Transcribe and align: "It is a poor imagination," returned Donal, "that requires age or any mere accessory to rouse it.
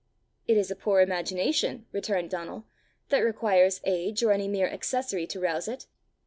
"It 0.47 0.57
is 0.57 0.71
a 0.71 0.75
poor 0.75 0.99
imagination," 0.99 1.85
returned 1.91 2.31
Donal, 2.31 2.65
"that 3.09 3.19
requires 3.19 3.81
age 3.83 4.23
or 4.23 4.31
any 4.31 4.47
mere 4.47 4.67
accessory 4.67 5.27
to 5.27 5.39
rouse 5.39 5.67
it. 5.67 5.85